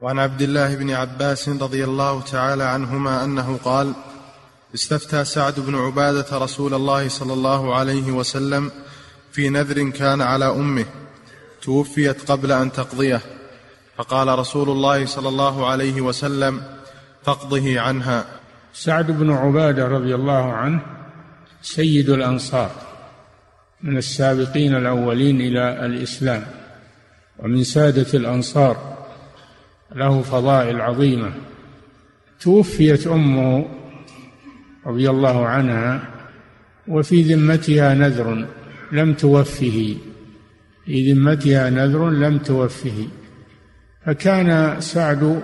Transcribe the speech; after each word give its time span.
وعن 0.00 0.18
عبد 0.18 0.42
الله 0.42 0.74
بن 0.74 0.90
عباس 0.90 1.48
رضي 1.48 1.84
الله 1.84 2.20
تعالى 2.20 2.64
عنهما 2.64 3.24
أنه 3.24 3.58
قال 3.64 3.92
استفتى 4.74 5.24
سعد 5.24 5.60
بن 5.60 5.74
عبادة 5.74 6.38
رسول 6.38 6.74
الله 6.74 7.08
صلى 7.08 7.32
الله 7.32 7.74
عليه 7.74 8.12
وسلم 8.12 8.70
في 9.32 9.48
نذر 9.48 9.90
كان 9.90 10.22
على 10.22 10.44
أمه 10.44 10.84
توفيت 11.62 12.30
قبل 12.30 12.52
أن 12.52 12.72
تقضيه 12.72 13.20
فقال 13.96 14.38
رسول 14.38 14.70
الله 14.70 15.06
صلى 15.06 15.28
الله 15.28 15.66
عليه 15.70 16.00
وسلم 16.00 16.62
فاقضه 17.22 17.80
عنها. 17.80 18.24
سعد 18.74 19.10
بن 19.10 19.32
عبادة 19.32 19.88
رضي 19.88 20.14
الله 20.14 20.52
عنه 20.52 20.82
سيد 21.62 22.10
الأنصار 22.10 22.70
من 23.82 23.96
السابقين 23.96 24.76
الأولين 24.76 25.40
إلى 25.40 25.86
الإسلام 25.86 26.46
ومن 27.38 27.64
سادة 27.64 28.18
الأنصار 28.18 28.99
له 29.94 30.22
فضائل 30.22 30.80
عظيمة. 30.80 31.32
توفيت 32.40 33.06
امه 33.06 33.66
رضي 34.86 35.10
الله 35.10 35.46
عنها 35.46 36.02
وفي 36.88 37.22
ذمتها 37.22 37.94
نذر 37.94 38.46
لم 38.92 39.14
توفه. 39.14 39.96
في 40.84 41.12
ذمتها 41.12 41.70
نذر 41.70 42.10
لم 42.10 42.38
توفه. 42.38 43.08
فكان 44.06 44.80
سعد 44.80 45.42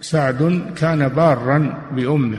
سعد 0.00 0.72
كان 0.76 1.08
بارا 1.08 1.88
بأمه. 1.92 2.38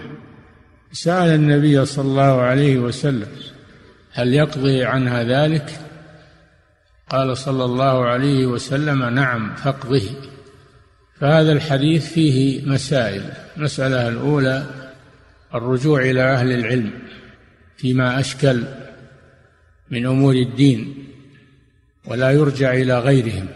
سأل 0.91 1.29
النبي 1.35 1.85
صلى 1.85 2.05
الله 2.05 2.41
عليه 2.41 2.77
وسلم 2.77 3.27
هل 4.13 4.33
يقضي 4.33 4.83
عنها 4.83 5.23
ذلك؟ 5.23 5.79
قال 7.09 7.37
صلى 7.37 7.65
الله 7.65 8.05
عليه 8.05 8.45
وسلم 8.45 9.03
نعم 9.03 9.55
فاقضه. 9.55 10.09
فهذا 11.19 11.51
الحديث 11.51 12.13
فيه 12.13 12.65
مسائل. 12.65 13.23
المسألة 13.57 14.07
الأولى 14.07 14.65
الرجوع 15.55 16.01
إلى 16.01 16.21
أهل 16.21 16.51
العلم 16.51 16.91
فيما 17.77 18.19
أشكل 18.19 18.63
من 19.91 20.05
أمور 20.05 20.33
الدين 20.33 21.07
ولا 22.05 22.31
يرجع 22.31 22.73
إلى 22.73 22.99
غيرهم. 22.99 23.47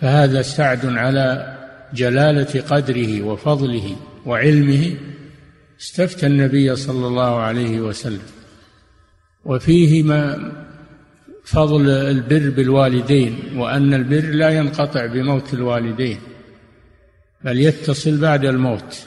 فهذا 0.00 0.42
سعد 0.42 0.86
على 0.86 1.58
جلالة 1.94 2.60
قدره 2.60 3.22
وفضله 3.22 3.96
وعلمه 4.26 4.96
استفتى 5.80 6.26
النبي 6.26 6.76
صلى 6.76 7.06
الله 7.06 7.40
عليه 7.40 7.80
وسلم. 7.80 8.22
وفيه 9.44 10.02
ما 10.02 10.52
فضل 11.44 11.90
البر 11.90 12.50
بالوالدين 12.50 13.38
وأن 13.56 13.94
البر 13.94 14.30
لا 14.30 14.50
ينقطع 14.50 15.06
بموت 15.06 15.54
الوالدين. 15.54 16.18
بل 17.44 17.60
يتصل 17.60 18.20
بعد 18.20 18.44
الموت 18.44 19.06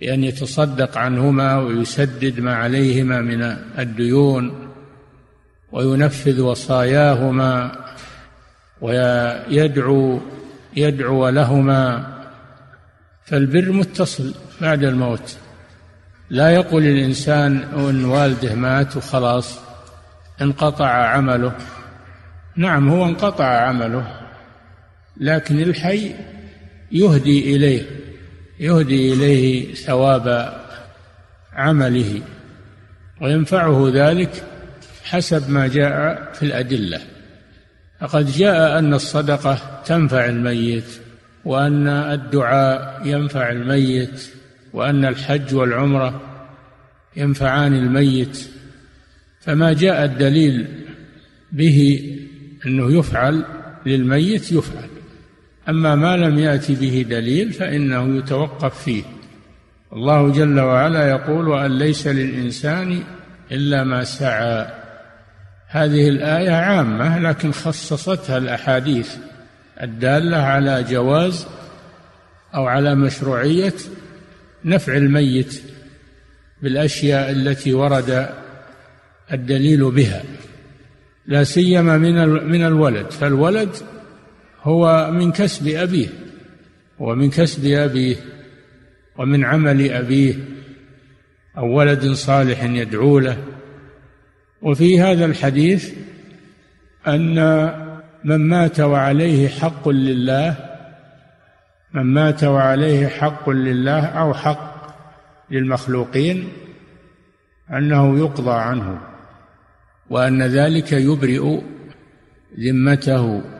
بأن 0.00 0.24
يتصدق 0.24 0.98
عنهما 0.98 1.58
ويسدد 1.58 2.40
ما 2.40 2.54
عليهما 2.54 3.20
من 3.20 3.42
الديون 3.78 4.68
وينفذ 5.72 6.40
وصاياهما 6.40 7.72
ويدعو 8.80 10.20
يدعو 10.76 11.28
لهما. 11.28 12.12
فالبر 13.24 13.72
متصل 13.72 14.34
بعد 14.60 14.84
الموت. 14.84 15.36
لا 16.30 16.50
يقول 16.50 16.82
الإنسان 16.82 17.56
أن 17.56 18.04
والده 18.04 18.54
مات 18.54 18.96
وخلاص 18.96 19.58
انقطع 20.42 20.88
عمله. 20.88 21.52
نعم 22.56 22.88
هو 22.88 23.04
انقطع 23.04 23.44
عمله 23.44 24.20
لكن 25.16 25.60
الحي 25.60 26.14
يهدي 26.92 27.56
إليه 27.56 27.82
يهدي 28.60 29.12
إليه 29.12 29.74
ثواب 29.74 30.56
عمله 31.52 32.22
وينفعه 33.22 33.90
ذلك 33.94 34.44
حسب 35.04 35.50
ما 35.50 35.66
جاء 35.66 36.32
في 36.32 36.42
الأدلة. 36.42 37.00
فقد 38.00 38.26
جاء 38.26 38.78
أن 38.78 38.94
الصدقة 38.94 39.82
تنفع 39.86 40.26
الميت 40.26 40.84
وأن 41.44 41.88
الدعاء 41.88 43.02
ينفع 43.04 43.50
الميت 43.50 44.30
وأن 44.72 45.04
الحج 45.04 45.54
والعمرة 45.54 46.20
ينفعان 47.16 47.74
الميت. 47.74 48.48
فما 49.40 49.72
جاء 49.72 50.04
الدليل 50.04 50.66
به 51.52 52.10
أنه 52.66 52.98
يفعل 52.98 53.44
للميت 53.86 54.52
يفعل. 54.52 54.95
أما 55.68 55.94
ما 55.94 56.16
لم 56.16 56.38
يأتي 56.38 56.74
به 56.74 57.06
دليل 57.10 57.52
فإنه 57.52 58.18
يتوقف 58.18 58.82
فيه. 58.82 59.02
الله 59.92 60.32
جل 60.32 60.60
وعلا 60.60 61.10
يقول 61.10 61.48
وأن 61.48 61.78
ليس 61.78 62.06
للإنسان 62.06 63.02
إلا 63.52 63.84
ما 63.84 64.04
سعى. 64.04 64.66
هذه 65.68 66.08
الآية 66.08 66.50
عامة 66.50 67.18
لكن 67.18 67.52
خصصتها 67.52 68.38
الأحاديث 68.38 69.16
الدالة 69.82 70.36
على 70.36 70.82
جواز 70.82 71.46
أو 72.54 72.66
على 72.66 72.94
مشروعية 72.94 73.74
نفع 74.64 74.96
الميت 74.96 75.62
بالأشياء 76.62 77.30
التي 77.30 77.74
ورد 77.74 78.28
الدليل 79.32 79.90
بها. 79.90 80.22
لا 81.26 81.44
سيما 81.44 81.98
من 81.98 82.28
من 82.28 82.64
الولد. 82.64 83.10
فالولد 83.10 83.70
هو 84.66 85.10
من 85.12 85.32
كسب 85.32 85.68
أبيه 85.68 86.08
ومن 86.98 87.30
كسب 87.30 87.66
أبيه 87.66 88.16
ومن 89.18 89.44
عمل 89.44 89.90
أبيه 89.90 90.34
أو 91.58 91.78
ولد 91.78 92.06
صالح 92.12 92.62
يدعو 92.62 93.18
له. 93.18 93.36
وفي 94.62 95.00
هذا 95.00 95.24
الحديث 95.24 95.94
أن 97.06 97.36
من 98.24 98.48
مات 98.48 98.80
وعليه 98.80 99.48
حق 99.48 99.88
لله 99.88 100.56
من 101.94 102.02
مات 102.02 102.44
وعليه 102.44 103.06
حق 103.06 103.50
لله 103.50 104.06
أو 104.06 104.34
حق 104.34 104.96
للمخلوقين 105.50 106.48
أنه 107.70 108.18
يقضى 108.18 108.54
عنه 108.60 108.98
وأن 110.10 110.42
ذلك 110.42 110.92
يبرئ 110.92 111.60
ذمته. 112.60 113.55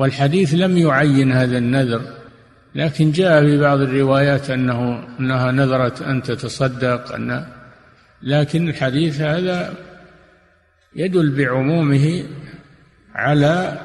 والحديث 0.00 0.54
لم 0.54 0.78
يعين 0.78 1.32
هذا 1.32 1.58
النذر 1.58 2.02
لكن 2.74 3.10
جاء 3.10 3.40
في 3.40 3.58
بعض 3.58 3.80
الروايات 3.80 4.50
أنه 4.50 5.04
أنها 5.20 5.52
نذرت 5.52 6.02
أن 6.02 6.22
تتصدق 6.22 7.14
أن 7.14 7.46
لكن 8.22 8.68
الحديث 8.68 9.20
هذا 9.20 9.74
يدل 10.96 11.30
بعمومه 11.30 12.24
على 13.14 13.78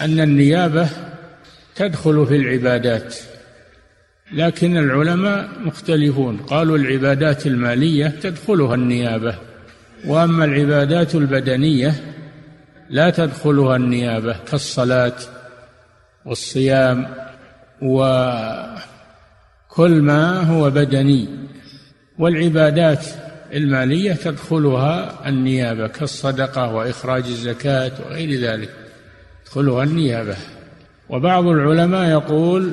أن 0.00 0.20
النيابة 0.20 0.88
تدخل 1.74 2.26
في 2.26 2.36
العبادات. 2.36 3.16
لكن 4.32 4.76
العلماء 4.76 5.48
مختلفون 5.64 6.36
قالوا 6.36 6.76
العبادات 6.76 7.46
المالية 7.46 8.06
تدخلها 8.06 8.74
النيابة 8.74 9.34
وأما 10.06 10.44
العبادات 10.44 11.14
البدنية 11.14 12.15
لا 12.90 13.10
تدخلها 13.10 13.76
النيابة 13.76 14.36
كالصلاة 14.50 15.16
والصيام 16.24 17.06
وكل 17.82 18.80
ما 20.02 20.40
هو 20.40 20.70
بدني. 20.70 21.28
والعبادات 22.18 23.06
المالية 23.52 24.12
تدخلها 24.12 25.28
النيابة 25.28 25.86
كالصدقة 25.86 26.74
وإخراج 26.74 27.24
الزكاة 27.24 27.92
وغير 28.06 28.40
ذلك. 28.40 28.70
تدخلها 29.44 29.84
النيابة. 29.84 30.36
وبعض 31.08 31.46
العلماء 31.46 32.10
يقول 32.10 32.72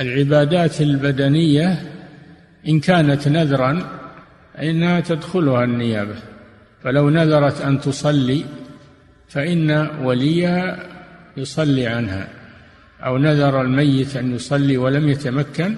العبادات 0.00 0.80
البدنية 0.80 1.92
إن 2.68 2.80
كانت 2.80 3.28
نذرا 3.28 3.88
فإنها 4.54 5.00
تدخلها 5.00 5.64
النيابة. 5.64 6.14
فلو 6.84 7.10
نذرت 7.10 7.60
أن 7.60 7.80
تصلي 7.80 8.44
فإن 9.32 9.70
وليها 10.02 10.78
يصلي 11.36 11.86
عنها 11.86 12.28
أو 13.04 13.18
نذر 13.18 13.60
الميت 13.60 14.16
أن 14.16 14.34
يصلي 14.34 14.76
ولم 14.76 15.08
يتمكن 15.08 15.74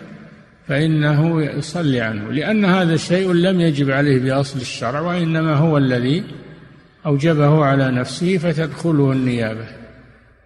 فإنه 0.69 1.43
يصلي 1.43 2.01
عنه 2.01 2.33
لأن 2.33 2.65
هذا 2.65 2.95
الشيء 2.95 3.33
لم 3.33 3.61
يجب 3.61 3.91
عليه 3.91 4.19
بأصل 4.21 4.61
الشرع 4.61 5.01
وإنما 5.01 5.55
هو 5.55 5.79
الذي 5.79 6.25
أوجبه 7.07 7.65
على 7.65 7.91
نفسه 7.91 8.39
فتدخله 8.39 9.13
النيابة. 9.13 9.67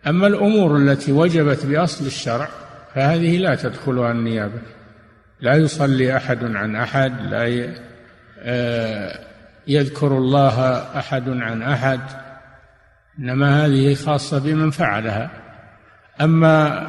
أما 0.07 0.27
الأمور 0.27 0.77
التي 0.77 1.13
وجبت 1.13 1.67
بأصل 1.67 2.07
الشرع 2.07 2.49
فهذه 2.95 3.37
لا 3.37 3.55
تدخلها 3.55 4.13
النيابة. 4.13 4.61
لا 5.41 5.55
يصلي 5.55 6.17
أحد 6.17 6.57
عن 6.57 6.77
أحد 6.77 7.13
لا 7.31 7.69
آه، 8.41 9.21
يذكر 9.69 10.19
الله 10.19 10.63
أحد 10.99 11.29
عن 11.29 11.63
أحد 11.63 12.01
إنما 13.19 13.67
هذه 13.67 13.95
خاصة 13.95 14.39
بمن 14.39 14.71
فعلها. 14.71 15.31
أما 16.21 16.87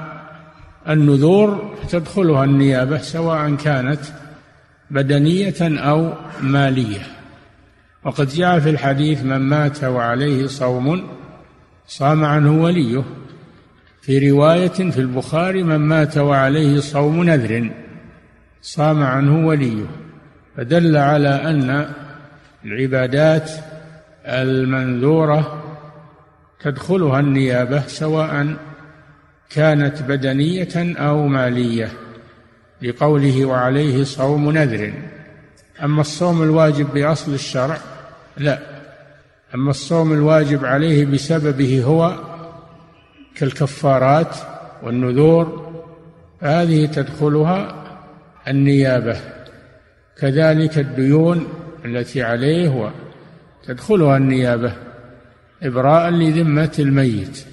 النذور 0.90 1.76
تدخلها 1.90 2.44
النيابة 2.44 2.98
سواء 2.98 3.56
كانت 3.56 4.00
بدنية 4.92 5.56
أو 5.62 6.14
مالية. 6.42 7.02
وقد 8.04 8.28
جاء 8.28 8.60
في 8.60 8.70
الحديث 8.70 9.24
من 9.24 9.38
مات 9.38 9.84
وعليه 9.84 10.48
صوم 10.48 11.10
صام 11.88 12.26
عنه 12.26 12.64
وليه. 12.64 13.04
في 14.02 14.32
رواية 14.32 14.68
في 14.68 14.98
البخاري 14.98 15.64
من 15.64 15.78
مات 15.78 16.18
وعليه 16.18 16.80
صوم 16.80 17.24
نذر 17.24 17.72
صام 18.62 19.04
عنه 19.04 19.48
وليه. 19.48 19.86
فدل 20.58 20.98
على 20.98 21.30
أن 21.30 21.90
العبادات 22.66 23.52
المنذورة 24.26 25.69
تدخلها 26.60 27.20
النيابة 27.20 27.88
سواء 27.88 28.56
كانت 29.50 30.02
بدنية 30.02 30.96
أو 30.98 31.28
مالية 31.28 31.92
لقوله 32.82 33.46
وعليه 33.46 34.04
صوم 34.04 34.52
نذر 34.52 34.94
أما 35.84 36.02
الصوم 36.02 36.44
الواجب 36.44 36.94
بأصل 36.94 37.34
الشرع 37.34 37.78
لا. 38.38 38.60
أما 39.56 39.70
الصوم 39.70 40.14
الواجب 40.14 40.66
عليه 40.66 41.06
بسببه 41.06 41.84
هو 41.84 42.16
كالكفارات 43.36 44.36
والنذور 44.84 45.72
هذه 46.42 46.86
تدخلها 46.86 47.76
النيابة. 48.48 49.18
كذلك 50.18 50.78
الديون 50.78 51.48
التي 51.86 52.24
عليه 52.24 52.92
تدخلها 53.68 54.18
النيابة. 54.18 54.89
إبراء 55.64 56.10
لذمة 56.10 56.72
الميت. 56.80 57.46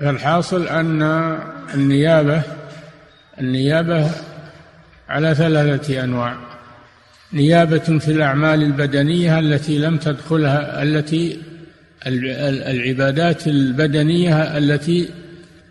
فالحاصل 0.00 0.68
أن 0.68 1.02
النيابة 1.74 2.42
النيابة 3.40 4.10
على 5.08 5.34
ثلاثة 5.34 6.04
أنواع. 6.04 6.36
نيابة 7.32 7.98
في 7.98 8.08
الأعمال 8.08 8.62
البدنية 8.62 9.38
التي 9.38 9.78
لم 9.78 9.96
تدخلها 9.96 10.82
التي 10.82 11.38
العبادات 12.06 13.46
البدنية 13.46 14.58
التي 14.58 15.08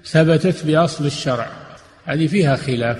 ثبتت 0.05 0.65
بأصل 0.65 1.05
الشرع. 1.05 1.47
هذه 2.05 2.27
فيها 2.27 2.55
خلاف 2.55 2.97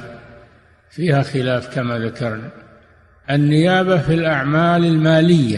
فيها 0.92 1.22
خلاف 1.22 1.76
كما 1.76 2.00
ذكرنا. 2.00 2.50
النيابة 3.30 3.98
في 3.98 4.14
الأعمال 4.14 4.86
المالية 4.86 5.58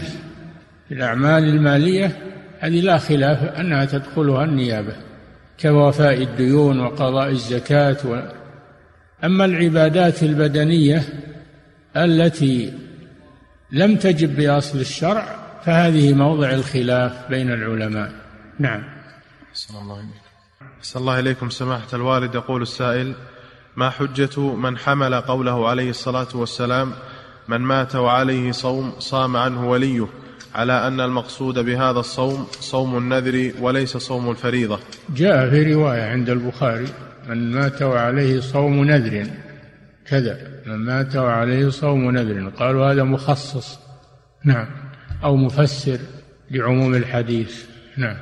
في 0.88 0.94
الأعمال 0.94 1.44
المالية 1.44 2.16
هذه 2.62 2.80
لا 2.80 2.98
خلاف 2.98 3.42
أنها 3.42 3.84
تدخلها 3.84 4.44
النيابة 4.44 4.96
كوفاء 5.60 6.22
الديون 6.22 6.80
وقضاء 6.80 7.28
الزكاة 7.28 7.96
و... 8.04 8.22
أما 9.24 9.44
العبادات 9.44 10.22
البدنية 10.22 11.02
التي 11.96 12.72
لم 13.72 13.96
تجب 13.96 14.36
بأصل 14.36 14.78
الشرع 14.78 15.36
فهذه 15.64 16.12
موضع 16.12 16.50
الخلاف 16.50 17.30
بين 17.30 17.52
العلماء. 17.52 18.12
نعم. 18.58 18.84
أحسن 19.50 19.74
الله 19.76 20.00
إليكم 20.00 20.16
أحسن 20.78 21.00
الله 21.00 21.18
إليكم. 21.18 21.50
سماحة 21.50 21.88
الوالد 21.92 22.34
يقول 22.34 22.62
السائل 22.62 23.14
ما 23.76 23.90
حجة 23.90 24.40
من 24.40 24.78
حمل 24.78 25.14
قوله 25.14 25.68
عليه 25.68 25.90
الصلاة 25.90 26.28
والسلام 26.34 26.92
من 27.48 27.58
مات 27.58 27.96
وعليه 27.96 28.52
صوم 28.52 28.92
صام 28.98 29.36
عنه 29.36 29.68
وليه 29.68 30.06
على 30.54 30.86
أن 30.86 31.00
المقصود 31.00 31.58
بهذا 31.58 32.00
الصوم 32.00 32.46
صوم 32.60 32.98
النذر 32.98 33.52
وليس 33.60 33.96
صوم 33.96 34.30
الفريضة. 34.30 34.78
جاء 35.16 35.50
في 35.50 35.74
رواية 35.74 36.02
عند 36.02 36.30
البخاري 36.30 36.86
من 37.28 37.50
مات 37.50 37.82
وعليه 37.82 38.40
صوم 38.40 38.84
نذر. 38.84 39.26
كذا. 40.06 40.38
من 40.66 40.76
مات 40.76 41.16
وعليه 41.16 41.68
صوم 41.68 42.10
نذر. 42.10 42.48
قالوا 42.48 42.92
هذا 42.92 43.02
مخصص. 43.02 43.78
نعم. 44.44 44.66
أو 45.24 45.36
مفسر 45.36 45.98
لعموم 46.50 46.94
الحديث. 46.94 47.64
نعم. 47.96 48.16